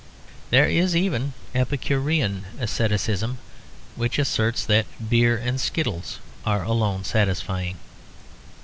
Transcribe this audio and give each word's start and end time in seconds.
There 0.49 0.67
is 0.67 0.95
even 0.95 1.33
epicurean 1.53 2.45
asceticism, 2.59 3.37
which 3.95 4.17
asserts 4.17 4.65
that 4.65 4.87
beer 5.11 5.37
and 5.37 5.61
skittles 5.61 6.17
are 6.43 6.63
alone 6.63 7.03
satisfying. 7.03 7.77